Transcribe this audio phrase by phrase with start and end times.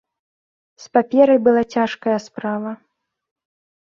[0.85, 2.71] З паперай была цяжкая справа.